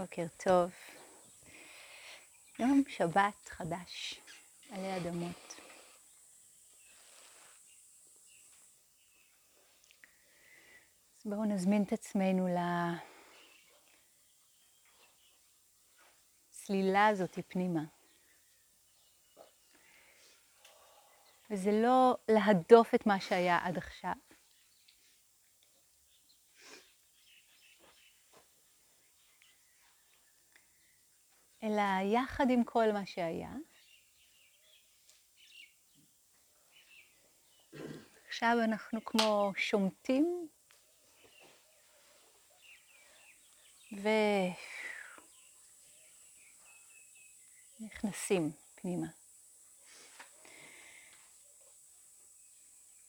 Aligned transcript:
בוקר 0.00 0.26
טוב. 0.36 0.70
יום 2.58 2.82
שבת 2.88 3.48
חדש, 3.48 4.20
עלי 4.70 4.96
אדמות. 4.96 5.54
אז 11.16 11.26
בואו 11.26 11.44
נזמין 11.44 11.82
את 11.82 11.92
עצמנו 11.92 12.48
לצלילה 16.50 17.06
הזאת 17.06 17.38
פנימה. 17.48 17.82
וזה 21.50 21.70
לא 21.72 22.16
להדוף 22.28 22.94
את 22.94 23.06
מה 23.06 23.20
שהיה 23.20 23.58
עד 23.62 23.76
עכשיו. 23.76 24.27
אלא 31.68 32.12
יחד 32.14 32.46
עם 32.50 32.64
כל 32.64 32.92
מה 32.92 33.06
שהיה. 33.06 33.50
עכשיו 38.28 38.56
אנחנו 38.64 39.04
כמו 39.04 39.52
שומטים 39.56 40.48
ונכנסים 47.80 48.52
פנימה. 48.74 49.06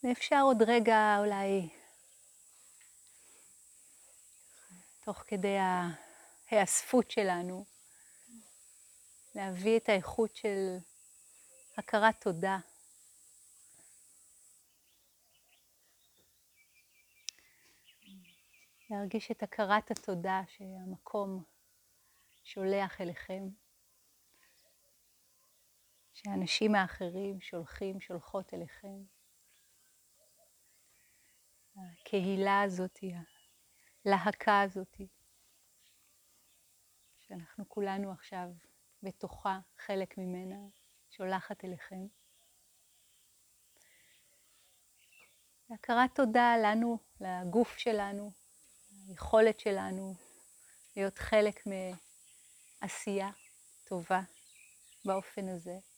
ואפשר 0.04 0.40
עוד 0.44 0.62
רגע 0.68 1.16
אולי, 1.20 1.70
תוך 5.06 5.24
כדי 5.28 5.58
ההיאספות 6.52 7.12
שלנו, 7.12 7.79
להביא 9.36 9.78
את 9.78 9.90
האיכות 9.90 10.36
של 10.36 10.78
הכרת 11.78 12.22
תודה. 12.22 12.58
להרגיש 18.90 19.32
את 19.32 19.44
הכרת 19.44 19.92
התודה 19.92 20.42
שהמקום 20.48 21.44
שולח 22.44 23.02
אליכם, 23.02 23.44
שהאנשים 26.14 26.76
האחרים 26.76 27.42
שולחים, 27.42 28.02
שולחות 28.02 28.54
אליכם. 28.54 29.04
הקהילה 31.76 32.62
הזאת, 32.62 33.00
הלהקה 34.06 34.62
הזאת, 34.62 35.02
שאנחנו 37.20 37.70
כולנו 37.70 38.12
עכשיו 38.12 38.50
בתוכה, 39.04 39.60
חלק 39.78 40.18
ממנה, 40.18 40.68
שולחת 41.10 41.66
אליכם. 41.66 42.08
הכרת 45.74 46.16
תודה 46.16 46.56
לנו, 46.64 46.98
לגוף 47.22 47.78
שלנו, 47.78 48.32
היכולת 49.08 49.60
שלנו 49.60 50.16
להיות 50.96 51.18
חלק 51.18 51.64
מעשייה 52.82 53.30
טובה 53.84 54.22
באופן 55.06 55.50
הזה. 55.50 55.89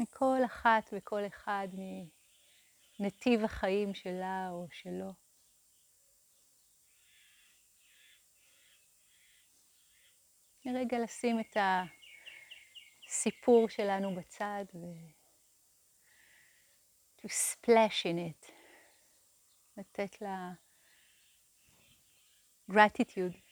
מכל 0.00 0.38
אחת 0.46 0.90
וכל 0.92 1.26
אחד 1.26 1.68
מנתיב 2.98 3.44
החיים 3.44 3.94
שלה 3.94 4.48
או 4.50 4.66
שלו. 4.70 5.12
רגע 10.66 10.98
לשים 10.98 11.40
את 11.40 11.56
הסיפור 13.06 13.68
שלנו 13.68 14.14
בצד 14.14 14.64
ו... 14.74 14.78
to 17.18 17.28
splash 17.28 18.04
in 18.04 18.16
it, 18.16 18.52
לתת 19.76 20.20
לה 20.20 20.52
gratitude. 22.70 23.50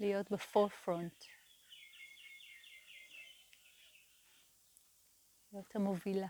להיות 0.00 0.30
בפורפרונט. 0.30 1.24
זאת 5.54 5.76
המובילה. 5.76 6.26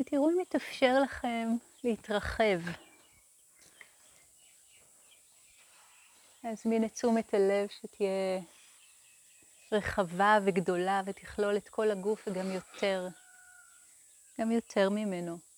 ותראו 0.00 0.30
אם 0.30 0.38
מתאפשר 0.40 0.98
לכם 1.02 1.48
להתרחב. 1.84 2.89
להזמין 6.50 6.84
את 6.84 6.92
תשומת 6.92 7.34
הלב 7.34 7.68
שתהיה 7.68 8.40
רחבה 9.72 10.38
וגדולה 10.44 11.02
ותכלול 11.06 11.56
את 11.56 11.68
כל 11.68 11.90
הגוף 11.90 12.28
וגם 12.28 12.50
יותר, 12.50 13.08
גם 14.40 14.50
יותר 14.52 14.90
ממנו. 14.90 15.49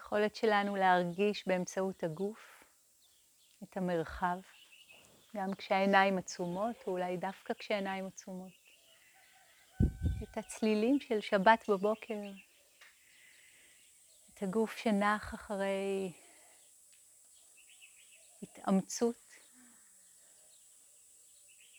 היכולת 0.00 0.36
שלנו 0.36 0.76
להרגיש 0.76 1.48
באמצעות 1.48 2.04
הגוף 2.04 2.64
את 3.62 3.76
המרחב, 3.76 4.38
גם 5.36 5.54
כשהעיניים 5.54 6.18
עצומות, 6.18 6.76
או 6.86 6.92
אולי 6.92 7.16
דווקא 7.16 7.54
כשהעיניים 7.54 8.06
עצומות. 8.06 8.52
את 10.22 10.38
הצלילים 10.38 11.00
של 11.00 11.20
שבת 11.20 11.70
בבוקר, 11.70 12.14
את 14.34 14.42
הגוף 14.42 14.76
שנח 14.76 15.34
אחרי 15.34 16.12
התאמצות, 18.42 19.30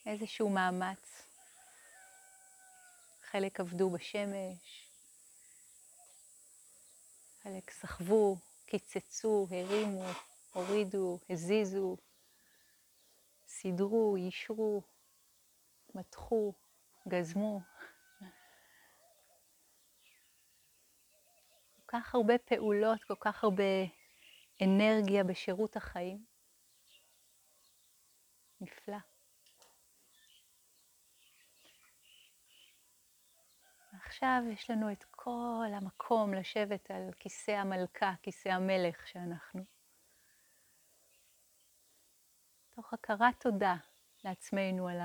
איזשהו 0.05 0.49
מאמץ. 0.49 1.25
חלק 3.31 3.59
עבדו 3.59 3.89
בשמש, 3.89 4.90
חלק 7.43 7.71
סחבו, 7.71 8.37
קיצצו, 8.65 9.47
הרימו, 9.51 10.03
הורידו, 10.53 11.19
הזיזו, 11.29 11.97
סידרו, 13.47 14.17
יישרו, 14.17 14.81
מתחו, 15.95 16.53
גזמו. 17.07 17.61
כל 21.75 21.97
כך 21.97 22.15
הרבה 22.15 22.37
פעולות, 22.37 23.03
כל 23.03 23.15
כך 23.19 23.43
הרבה 23.43 23.63
אנרגיה 24.63 25.23
בשירות 25.23 25.75
החיים. 25.75 26.25
נפלא. 28.61 28.97
עכשיו 34.05 34.41
יש 34.53 34.69
לנו 34.69 34.91
את 34.91 35.03
כל 35.23 35.67
המקום 35.73 36.33
לשבת 36.33 36.91
על 36.91 37.09
כיסא 37.19 37.51
המלכה, 37.51 38.13
כיסא 38.21 38.49
המלך 38.49 39.07
שאנחנו. 39.07 39.63
תוך 42.69 42.93
הכרת 42.93 43.39
תודה 43.39 43.75
לעצמנו 44.23 44.87
על 44.87 44.97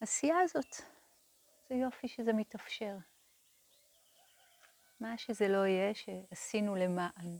העשייה 0.00 0.36
הזאת. 0.40 0.76
זה 1.68 1.74
יופי 1.74 2.08
שזה 2.08 2.32
מתאפשר. 2.32 2.96
מה 5.00 5.18
שזה 5.18 5.48
לא 5.48 5.66
יהיה, 5.66 5.94
שעשינו 5.94 6.76
למען. 6.76 7.38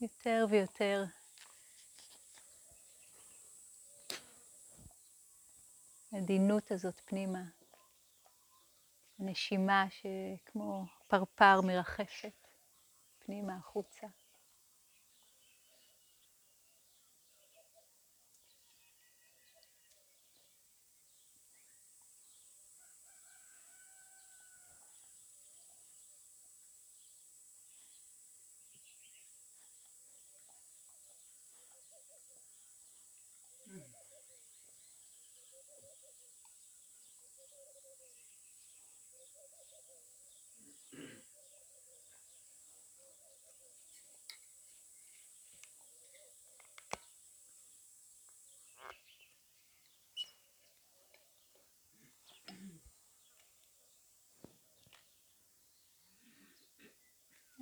יותר 0.00 0.46
ויותר 0.50 1.04
העדינות 6.12 6.70
הזאת 6.70 7.00
פנימה, 7.04 7.42
הנשימה 9.18 9.86
שכמו 9.90 10.84
פרפר 11.06 11.60
מרחפת 11.60 12.48
פנימה 13.18 13.56
החוצה. 13.56 14.06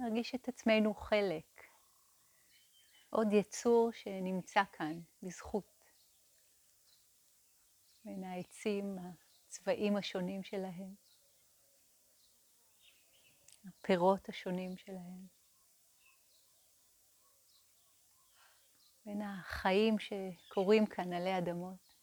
נרגיש 0.07 0.35
את 0.35 0.49
עצמנו 0.49 0.95
חלק, 0.95 1.63
עוד 3.11 3.33
יצור 3.33 3.91
שנמצא 3.93 4.63
כאן 4.73 5.01
בזכות, 5.23 5.85
בין 8.05 8.25
העצים, 8.25 8.99
הצבעים 9.49 9.97
השונים 9.97 10.43
שלהם, 10.43 10.95
הפירות 13.69 14.29
השונים 14.29 14.77
שלהם, 14.77 15.27
בין 19.05 19.23
החיים 19.23 19.97
שקורים 19.99 20.87
כאן 20.87 21.13
עלי 21.13 21.39
אדמות. 21.39 21.95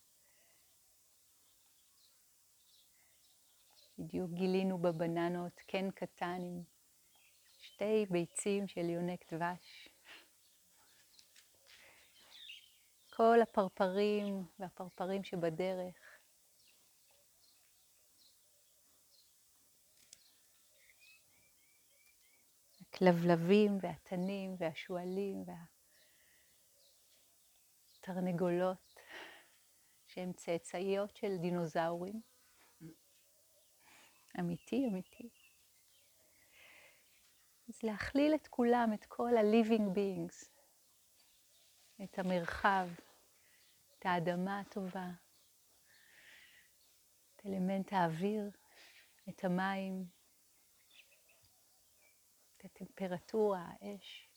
בדיוק 3.97 4.31
גילינו 4.31 4.77
בבננות 4.77 5.59
קן 5.59 5.91
קטן 5.91 6.39
עם 6.41 6.72
שתי 7.73 8.05
ביצים 8.09 8.67
של 8.67 8.89
יונק 8.89 9.33
דבש. 9.33 9.89
כל 13.09 13.41
הפרפרים 13.41 14.45
והפרפרים 14.59 15.23
שבדרך. 15.23 15.95
הכלבלבים 22.81 23.77
והתנים 23.81 24.55
והשועלים 24.57 25.43
והתרנגולות 27.99 28.95
שהן 30.07 30.33
צאצאיות 30.33 31.15
של 31.15 31.37
דינוזאורים. 31.41 32.21
אמיתי, 34.39 34.87
אמיתי. 34.91 35.42
אז 37.69 37.83
להכליל 37.83 38.35
את 38.35 38.47
כולם, 38.47 38.89
את 38.93 39.05
כל 39.05 39.37
ה-living 39.37 39.95
beings, 39.95 40.49
את 42.03 42.19
המרחב, 42.19 42.87
את 43.99 44.05
האדמה 44.05 44.59
הטובה, 44.59 45.09
את 47.35 47.45
אלמנט 47.45 47.93
האוויר, 47.93 48.51
את 49.29 49.43
המים, 49.43 50.05
את 52.57 52.65
הטמפרטורה, 52.65 53.67
האש. 53.81 54.29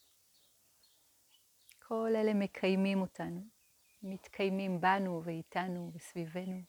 כל 1.79 2.11
אלה 2.17 2.35
מקיימים 2.35 3.01
אותנו, 3.01 3.41
מתקיימים 4.03 4.81
בנו 4.81 5.23
ואיתנו 5.25 5.91
וסביבנו. 5.95 6.63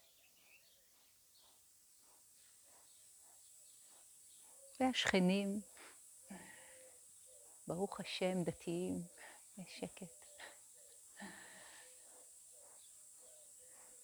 והשכנים, 4.79 5.61
ברוך 7.67 7.99
השם, 7.99 8.43
דתיים, 8.43 8.95
יש 9.57 9.79
שקט. 9.79 10.27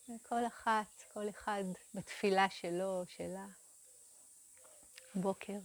וכל 0.09 0.47
אחת, 0.47 1.03
כל 1.13 1.29
אחד 1.29 1.63
בתפילה 1.93 2.49
שלו, 2.49 3.03
שלה, 3.07 3.45
בוקר. 5.15 5.59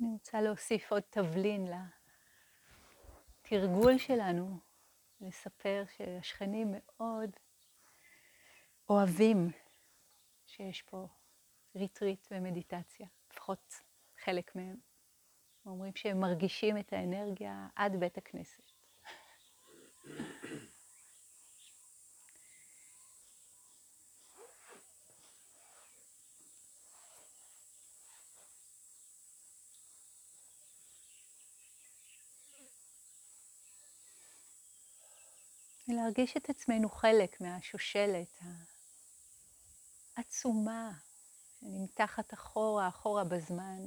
אני 0.00 0.12
רוצה 0.12 0.40
להוסיף 0.40 0.92
עוד 0.92 1.02
תבלין 1.10 1.66
לתרגול 3.44 3.98
שלנו, 3.98 4.60
לספר 5.20 5.84
שהשכנים 5.96 6.74
מאוד 6.74 7.30
אוהבים 8.88 9.50
שיש 10.46 10.82
פה 10.82 11.06
ריטריט 11.76 12.26
ומדיטציה, 12.30 13.06
לפחות 13.32 13.74
חלק 14.24 14.56
מהם. 14.56 14.76
אומרים 15.66 15.96
שהם 15.96 16.20
מרגישים 16.20 16.78
את 16.78 16.92
האנרגיה 16.92 17.68
עד 17.76 17.96
בית 18.00 18.18
הכנסת. 18.18 18.62
ולהרגיש 35.88 36.36
את 36.36 36.50
עצמנו 36.50 36.88
חלק 36.88 37.40
מהשושלת 37.40 38.40
עצומה, 40.16 40.92
שנמתחת 41.60 42.34
אחורה, 42.34 42.88
אחורה 42.88 43.24
בזמן, 43.24 43.80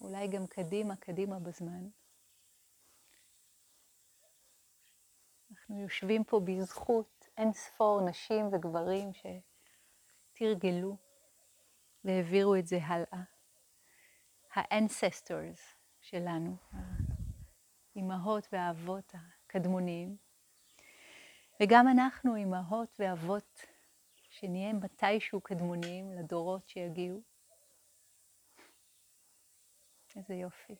אולי 0.00 0.28
גם 0.28 0.46
קדימה, 0.46 0.96
קדימה 0.96 1.38
בזמן. 1.38 1.88
אנחנו 5.50 5.80
יושבים 5.80 6.24
פה 6.24 6.40
בזכות 6.44 7.28
אין 7.36 7.52
ספור 7.52 8.00
נשים 8.08 8.48
וגברים 8.52 9.10
שתרגלו 10.34 10.96
והעבירו 12.04 12.56
את 12.56 12.66
זה 12.66 12.78
הלאה. 12.82 13.22
ה 14.54 14.66
ancestors 14.66 15.74
שלנו, 16.00 16.56
האימהות 17.94 18.48
והאבות 18.52 19.12
הקדמוניים. 19.14 20.16
וגם 21.62 21.88
אנחנו, 21.88 22.36
אימהות 22.36 22.96
ואבות 22.98 23.71
שנהיה 24.32 24.72
מתישהו 24.72 25.40
קדמוניים 25.40 26.12
לדורות 26.12 26.68
שיגיעו. 26.68 27.22
איזה 30.16 30.34
יופי. 30.34 30.76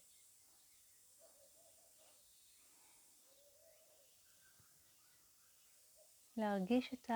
להרגיש 6.37 6.95
את 6.95 7.11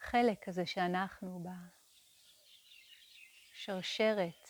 החלק 0.00 0.48
הזה 0.48 0.66
שאנחנו 0.66 1.44
בשרשרת 3.52 4.48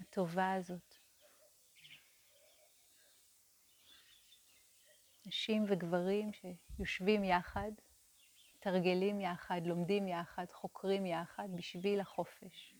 הטובה 0.00 0.52
הזאת. 0.52 0.94
נשים 5.26 5.64
וגברים 5.68 6.30
שיושבים 6.32 7.24
יחד, 7.24 7.72
מתרגלים 8.58 9.20
יחד, 9.20 9.60
לומדים 9.66 10.08
יחד, 10.08 10.44
חוקרים 10.52 11.06
יחד 11.06 11.48
בשביל 11.54 12.00
החופש. 12.00 12.77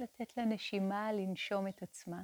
לתת 0.00 0.36
לנשימה 0.36 1.12
לנשום 1.12 1.68
את 1.68 1.82
עצמה. 1.82 2.22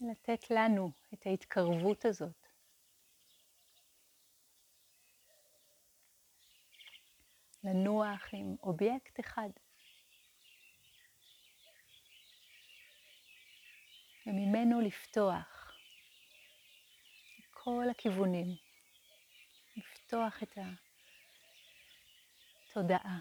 לתת 0.00 0.50
לנו 0.50 0.90
את 1.14 1.26
ההתקרבות 1.26 2.04
הזאת. 2.04 2.43
לנוח 7.64 8.28
עם 8.32 8.56
אובייקט 8.62 9.20
אחד. 9.20 9.48
וממנו 14.26 14.80
לפתוח. 14.80 15.72
כל 17.50 17.84
הכיוונים, 17.90 18.46
לפתוח 19.76 20.42
את 20.42 20.58
התודעה, 22.70 23.18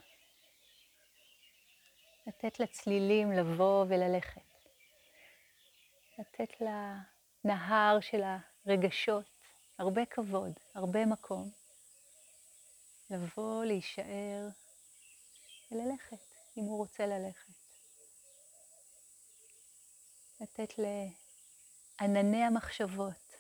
לתת 2.28 2.60
לצלילים 2.60 3.32
לבוא 3.32 3.86
וללכת, 3.90 4.42
לתת 6.20 6.54
לנהר 6.62 8.00
של 8.00 8.22
הרגשות. 8.66 9.26
הרבה 9.80 10.06
כבוד, 10.06 10.54
הרבה 10.76 11.06
מקום. 11.06 11.63
לבוא, 13.14 13.66
להישאר 13.66 14.48
וללכת, 15.72 16.18
אם 16.58 16.64
הוא 16.64 16.78
רוצה 16.78 17.06
ללכת. 17.06 17.54
לתת 20.42 20.74
לענני 20.78 22.44
המחשבות, 22.44 23.34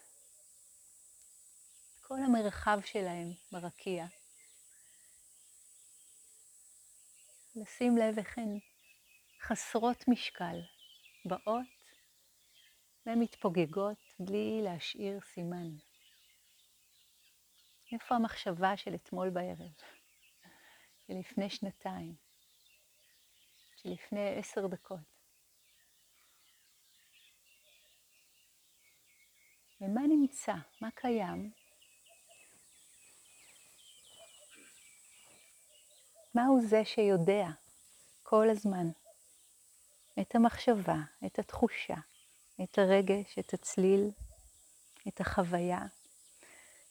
כל 2.01 2.17
המרחב 2.25 2.79
שלהם 2.85 3.33
ברקיע. 3.51 4.05
לשים 7.55 7.97
לב 7.97 8.19
איך 8.19 8.37
הן 8.37 8.59
חסרות 9.41 10.07
משקל, 10.07 10.61
באות 11.25 11.65
ומתפוגגות 13.05 13.97
בלי 14.19 14.61
להשאיר 14.63 15.19
סימן. 15.33 15.92
איפה 17.93 18.15
המחשבה 18.15 18.77
של 18.77 18.95
אתמול 18.95 19.29
בערב? 19.29 19.71
של 21.07 21.13
לפני 21.19 21.49
שנתיים? 21.49 22.15
של 23.75 23.89
לפני 23.89 24.39
עשר 24.39 24.67
דקות? 24.67 24.99
ומה 29.81 30.01
נמצא? 30.01 30.53
מה 30.81 30.91
קיים? 30.91 31.51
מהו 36.35 36.61
זה 36.61 36.85
שיודע 36.85 37.47
כל 38.23 38.49
הזמן 38.49 38.87
את 40.21 40.35
המחשבה, 40.35 40.97
את 41.25 41.39
התחושה, 41.39 41.97
את 42.63 42.77
הרגש, 42.77 43.39
את 43.39 43.53
הצליל, 43.53 44.11
את 45.07 45.21
החוויה? 45.21 45.79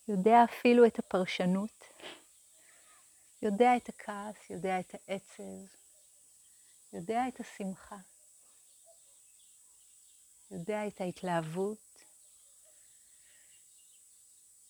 יודע 0.09 0.45
אפילו 0.45 0.87
את 0.87 0.99
הפרשנות, 0.99 1.85
יודע 3.43 3.77
את 3.77 3.89
הכעס, 3.89 4.51
יודע 4.51 4.81
את 4.81 4.95
העצב, 4.95 5.67
יודע 6.93 7.29
את 7.29 7.41
השמחה, 7.41 7.97
יודע 10.51 10.87
את 10.87 11.01
ההתלהבות, 11.01 12.05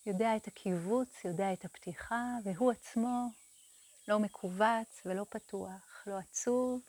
יודע 0.06 0.36
את 0.36 0.46
הקיבוץ, 0.46 1.24
יודע 1.24 1.52
את 1.52 1.64
הפתיחה, 1.64 2.24
והוא 2.44 2.72
עצמו 2.72 3.28
לא 4.08 4.18
מכווץ 4.18 5.02
ולא 5.06 5.26
פתוח, 5.28 6.02
לא 6.06 6.18
עצוב 6.18 6.80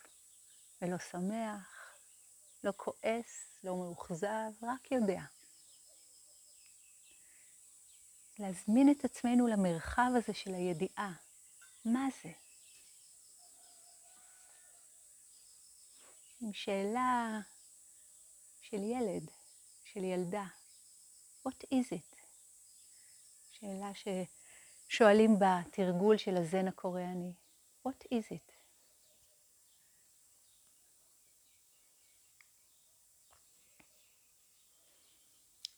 ולא 0.82 0.98
שמח, 0.98 1.96
לא 2.64 2.74
כועס, 2.78 3.58
לא 3.64 3.76
מאוכזב, 3.76 4.52
רק 4.62 4.92
יודע. 4.92 5.22
להזמין 8.40 8.92
את 8.92 9.06
עצמנו 9.06 9.48
למרחב 9.48 10.12
הזה 10.16 10.34
של 10.34 10.54
הידיעה. 10.54 11.14
מה 11.86 12.08
זה? 12.24 12.32
עם 16.42 16.54
שאלה 16.54 17.40
של 18.62 18.84
ילד, 18.84 19.32
של 19.84 20.04
ילדה. 20.04 20.46
What 21.48 21.64
is 21.74 21.94
it? 21.94 22.16
שאלה 23.52 23.92
ששואלים 23.94 25.32
בתרגול 25.40 26.18
של 26.18 26.38
הזן 26.38 26.68
הקוריאני. 26.68 27.34
What 27.88 28.06
is 28.14 28.32
it? 28.32 28.54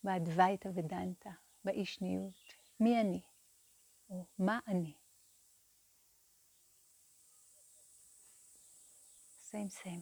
באדווייתא 0.04 0.70
ודנתא. 0.76 1.45
באישניות, 1.65 2.53
מי 2.79 3.01
אני, 3.01 3.22
או 4.10 4.25
מה 4.39 4.60
אני. 4.67 4.93
סיים 9.41 9.69
סיים. 9.69 10.01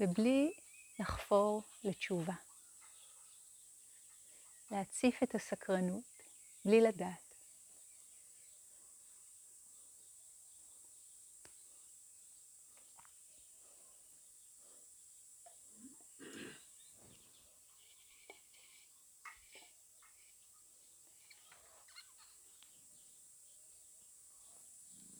ובלי 0.00 0.52
לחפור 0.98 1.62
לתשובה. 1.84 2.34
להציף 4.70 5.22
את 5.22 5.34
הסקרנות 5.34 6.22
בלי 6.64 6.80
לדעת. 6.80 7.23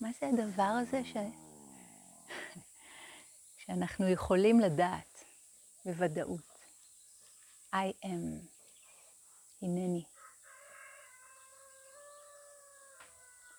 מה 0.05 0.11
זה 0.21 0.27
הדבר 0.29 0.63
הזה 0.63 1.05
ש... 1.05 1.17
שאנחנו 3.67 4.09
יכולים 4.09 4.61
לדעת 4.61 5.25
בוודאות? 5.85 6.59
I 7.73 8.05
am, 8.05 8.47
הנני. 9.63 10.05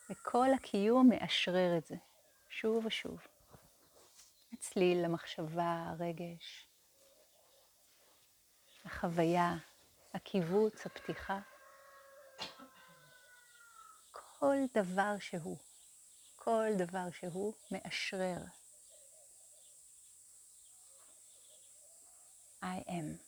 וכל 0.10 0.48
הקיום 0.56 1.10
מאשרר 1.10 1.78
את 1.78 1.86
זה, 1.86 1.96
שוב 2.50 2.86
ושוב. 2.86 3.20
הצליל, 4.54 5.06
המחשבה, 5.06 5.86
הרגש, 5.90 6.68
החוויה, 8.86 9.56
הקיבוץ, 10.14 10.86
הפתיחה. 10.86 11.40
כל 14.12 14.56
דבר 14.74 15.16
שהוא, 15.20 15.58
כל 16.46 16.70
דבר 16.78 17.12
שהוא 17.12 17.54
מאשרר. 17.72 18.38
I 22.64 22.84
am. 22.88 23.25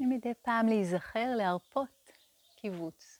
ומדי 0.00 0.34
פעם 0.42 0.66
להיזכר 0.66 1.34
להרפות 1.36 2.10
קיבוץ, 2.56 3.18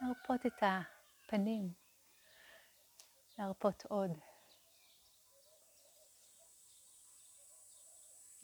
להרפות 0.00 0.46
את 0.46 0.62
הפנים, 0.62 1.72
להרפות 3.38 3.84
עוד, 3.88 4.10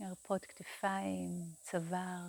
להרפות 0.00 0.44
כתפיים, 0.44 1.30
צוואר, 1.62 2.26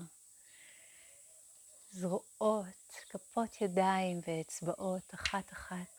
זרועות, 1.91 2.91
כפות 3.10 3.62
ידיים 3.62 4.22
ואצבעות 4.27 5.13
אחת-אחת. 5.13 5.98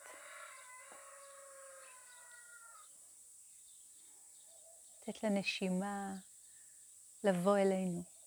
לתת 5.08 5.22
לנשימה 5.22 6.14
לבוא 7.24 7.58
אלינו. 7.58 8.17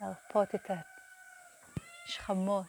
להרפות 0.00 0.54
את 0.54 0.70
השכמות, 2.06 2.66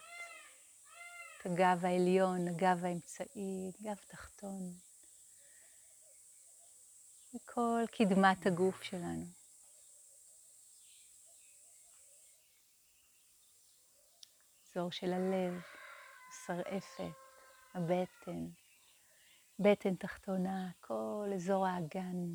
את 1.37 1.45
הגב 1.45 1.85
העליון, 1.85 2.47
הגב 2.47 2.85
האמצעי, 2.85 3.71
גב 3.81 3.95
תחתון, 4.07 4.73
וכל 7.35 7.83
קדמת 7.91 8.45
הגוף 8.45 8.83
שלנו. 8.83 9.25
אזור 14.69 14.91
של 14.91 15.13
הלב, 15.13 15.61
השרעפת, 16.29 17.15
הבטן, 17.73 18.47
בטן 19.59 19.95
תחתונה, 19.95 20.71
כל 20.79 21.31
אזור 21.35 21.67
האגן. 21.67 22.33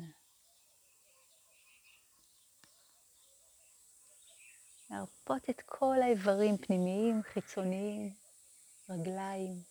להרפות 4.89 5.49
את 5.49 5.61
כל 5.65 5.95
האיברים 6.03 6.57
פנימיים, 6.57 7.21
חיצוניים, 7.23 8.13
רגליים, 8.89 9.63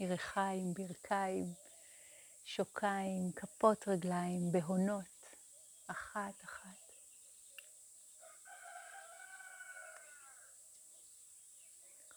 ירחיים, 0.00 0.74
ברכיים, 0.74 1.54
שוקיים, 2.44 3.32
כפות 3.36 3.88
רגליים, 3.88 4.52
בהונות, 4.52 5.26
אחת-אחת. 5.86 6.88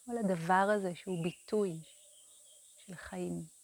כל 0.05 0.17
הדבר 0.17 0.69
הזה 0.75 0.95
שהוא 0.95 1.23
ביטוי 1.23 1.79
של 2.77 2.95
חיים. 2.95 3.60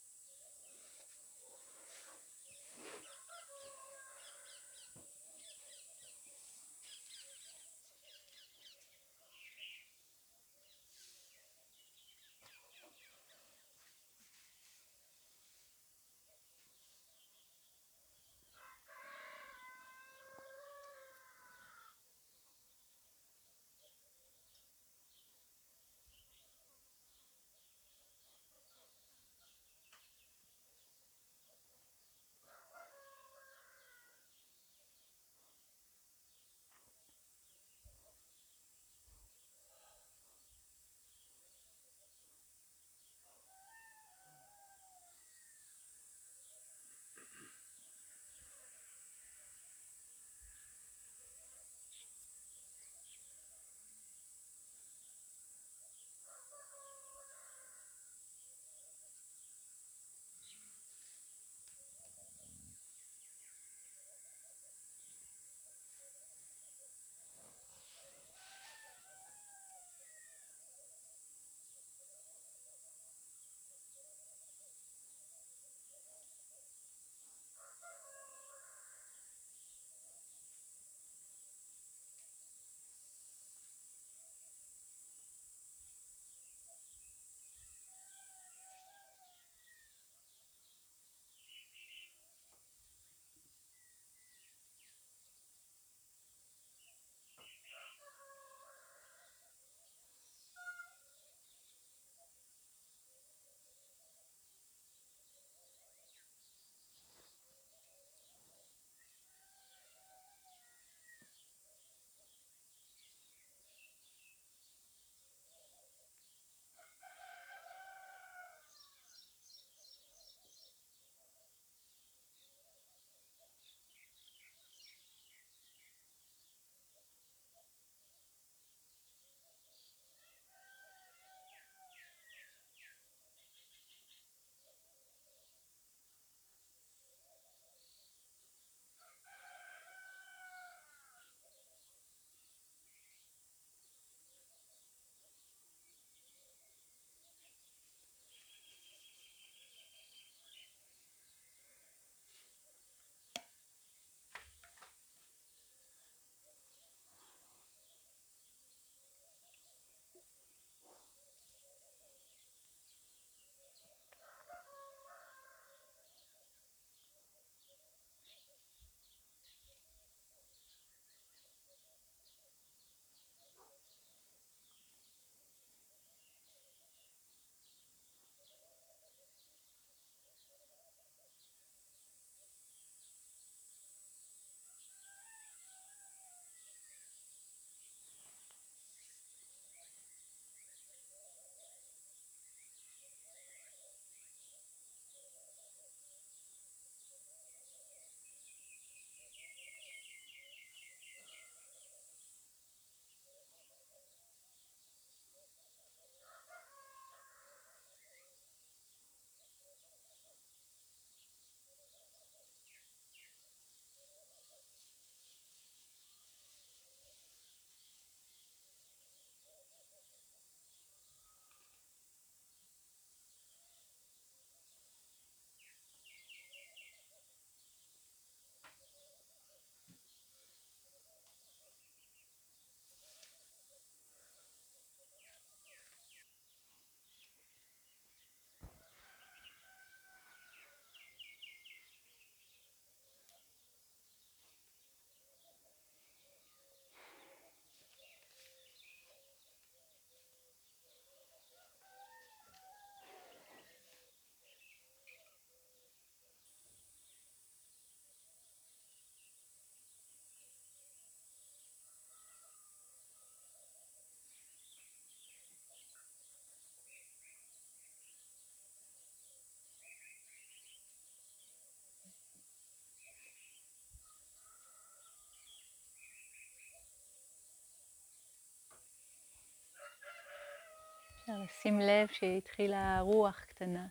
אפשר 281.27 281.39
לשים 281.43 281.79
לב 281.79 282.07
שהתחילה 282.07 282.99
רוח 283.01 283.39
קטנה. 283.39 283.87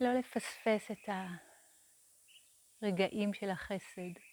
לא 0.00 0.12
לפספס 0.12 0.90
את 0.90 1.08
הרגעים 2.82 3.34
של 3.34 3.50
החסד. 3.50 4.29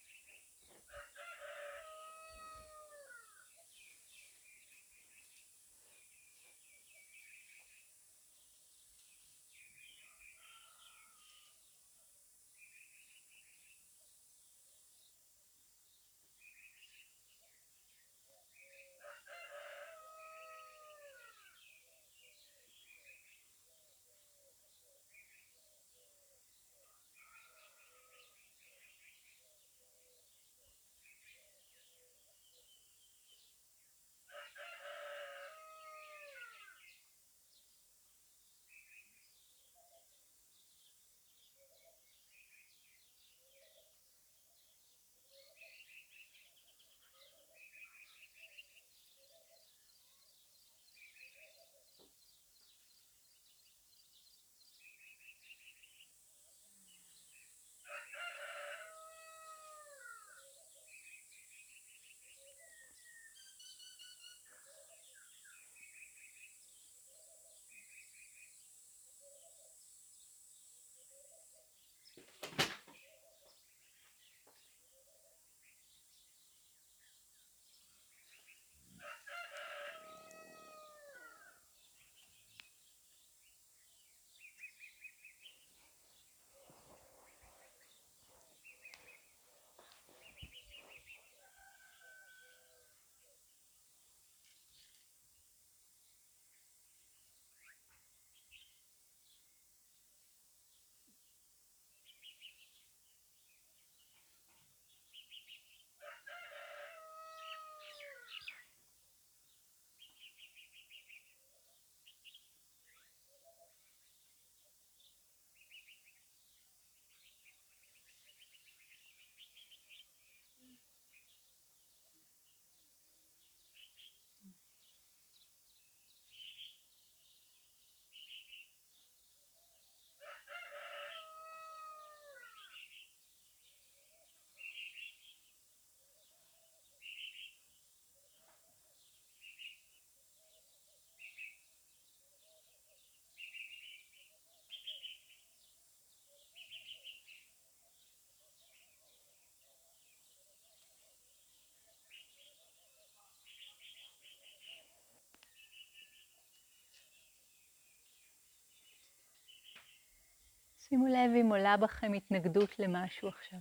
שימו 160.90 161.08
לב 161.08 161.32
אם 161.42 161.50
עולה 161.50 161.78
בכם 161.78 162.14
התנגדות 162.14 162.80
למשהו 162.80 163.28
עכשיו, 163.28 163.60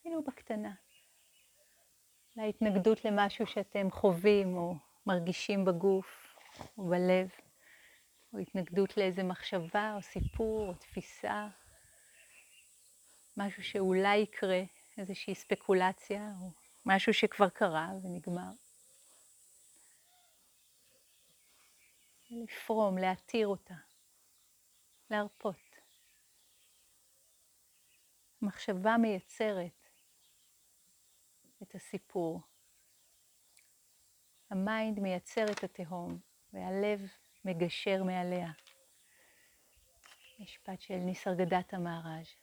אפילו 0.00 0.22
בקטנה. 0.22 0.74
להתנגדות 2.36 3.04
למשהו 3.04 3.46
שאתם 3.46 3.90
חווים 3.90 4.56
או 4.56 4.74
מרגישים 5.06 5.64
בגוף 5.64 6.34
או 6.78 6.88
בלב, 6.88 7.30
או 8.32 8.38
התנגדות 8.38 8.96
לאיזה 8.96 9.22
מחשבה 9.22 9.94
או 9.96 10.02
סיפור 10.02 10.68
או 10.68 10.74
תפיסה, 10.74 11.48
משהו 13.36 13.62
שאולי 13.64 14.16
יקרה, 14.16 14.62
איזושהי 14.98 15.34
ספקולציה 15.34 16.32
או 16.40 16.50
משהו 16.86 17.14
שכבר 17.14 17.48
קרה 17.48 17.90
ונגמר. 18.02 18.50
לפרום, 22.30 22.98
להתיר 22.98 23.46
אותה, 23.46 23.74
להרפות. 25.10 25.67
מחשבה 28.42 28.96
מייצרת 29.02 29.88
את 31.62 31.74
הסיפור. 31.74 32.40
ה 34.50 34.60
mind 34.60 35.00
מייצר 35.00 35.44
את 35.52 35.64
התהום, 35.64 36.18
והלב 36.52 37.00
מגשר 37.44 38.02
מעליה. 38.02 38.50
משפט 40.40 40.80
של 40.80 40.96
ניסרגדטה 40.96 41.74
מהראג'. 41.74 42.34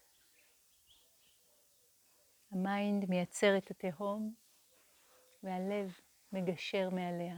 ה 2.51 2.63
mind 2.63 3.09
מייצר 3.09 3.57
את 3.57 3.71
התהום, 3.71 4.33
והלב 5.43 5.99
מגשר 6.31 6.89
מעליה. 6.89 7.37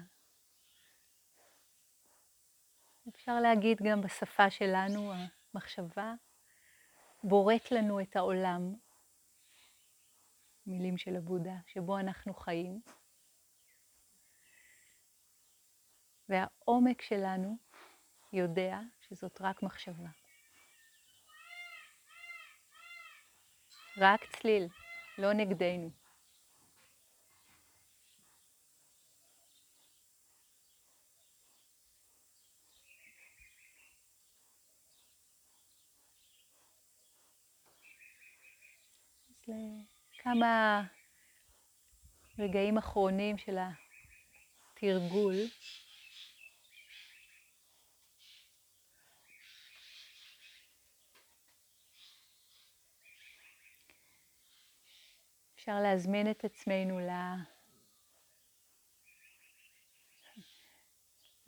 אפשר 3.09 3.39
להגיד 3.39 3.77
גם 3.83 4.01
בשפה 4.01 4.49
שלנו, 4.49 5.13
המחשבה 5.53 6.13
בורט 7.23 7.71
לנו 7.71 8.01
את 8.01 8.15
העולם, 8.15 8.73
מילים 10.65 10.97
של 10.97 11.15
הבודה, 11.15 11.55
שבו 11.67 11.99
אנחנו 11.99 12.33
חיים. 12.33 12.81
והעומק 16.29 17.01
שלנו 17.01 17.57
יודע 18.33 18.79
שזאת 19.01 19.41
רק 19.41 19.63
מחשבה. 19.63 20.09
רק 23.97 24.25
צליל, 24.25 24.67
לא 25.17 25.33
נגדנו. 25.33 26.06
לכמה 40.27 40.83
רגעים 42.39 42.77
אחרונים 42.77 43.37
של 43.37 43.57
התרגול. 43.57 45.33
אפשר 55.55 55.79
להזמין 55.79 56.31
את 56.31 56.45
עצמנו 56.45 56.99
ל... 56.99 57.09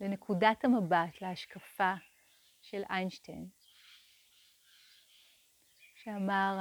לנקודת 0.00 0.64
המבט, 0.64 1.20
להשקפה 1.22 1.94
של 2.62 2.82
איינשטיין, 2.90 3.48
שאמר 5.94 6.58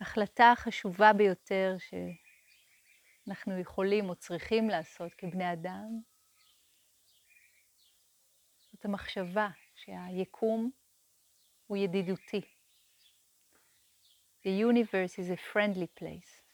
ההחלטה 0.00 0.52
החשובה 0.52 1.12
ביותר 1.12 1.76
אנחנו 3.28 3.60
יכולים 3.60 4.08
או 4.08 4.14
צריכים 4.14 4.68
לעשות 4.68 5.14
כבני 5.14 5.52
אדם, 5.52 6.00
זאת 8.72 8.84
המחשבה 8.84 9.48
שהיקום 9.74 10.70
הוא 11.66 11.76
ידידותי. 11.76 12.40
The 14.44 14.48
universe 14.48 15.18
is 15.18 15.30
a 15.30 15.52
friendly 15.52 16.00
place. 16.00 16.46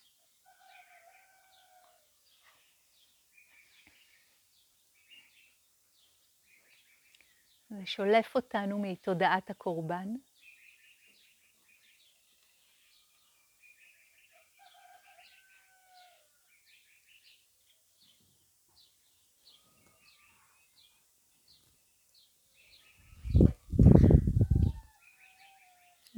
זה 7.71 7.87
שולף 7.87 8.35
אותנו 8.35 8.83
מתודעת 8.83 9.51
הקורבן. 9.51 10.09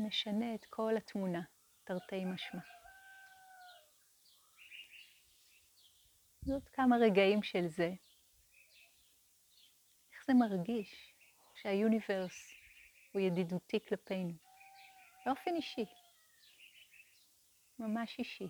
משנה 0.06 0.54
את 0.54 0.64
כל 0.70 0.96
התמונה, 0.96 1.40
תרתי 1.84 2.24
משמע. 2.24 2.60
זאת 6.42 6.68
כמה 6.68 6.96
רגעים 6.96 7.42
של 7.42 7.68
זה. 7.68 7.90
איך 10.12 10.24
זה 10.26 10.34
מרגיש 10.34 11.14
שהיוניברס 11.54 12.52
הוא 13.12 13.22
ידידותי 13.22 13.80
כלפינו, 13.88 14.32
באופן 15.26 15.56
אישי, 15.56 15.84
ממש 17.78 18.18
אישי. 18.18 18.48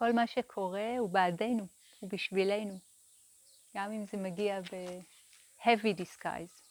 וכל 0.00 0.12
מה 0.12 0.26
שקורה 0.26 0.98
הוא 0.98 1.10
בעדנו, 1.10 1.66
הוא 2.00 2.10
בשבילנו, 2.10 2.78
גם 3.76 3.92
אם 3.92 4.04
זה 4.06 4.16
מגיע 4.16 4.60
ב-heavy 4.60 6.00
disguise. 6.00 6.69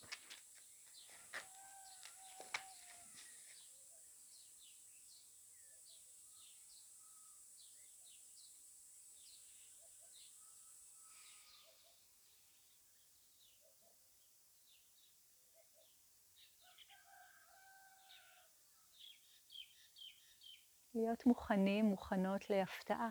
להיות 20.99 21.25
מוכנים, 21.25 21.85
מוכנות 21.85 22.49
להפתעה. 22.49 23.09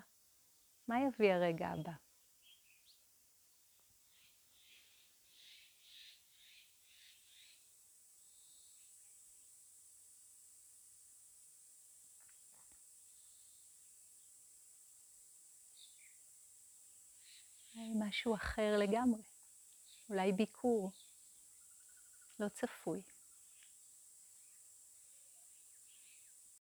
מה 0.89 0.97
יביא 1.01 1.33
הרגע 1.33 1.69
הבא? 1.69 1.93
משהו 17.95 18.35
אחר 18.35 18.77
לגמרי, 18.79 19.23
אולי 20.11 20.33
ביקור 20.33 20.91
לא 22.41 22.49
צפוי. 22.49 23.03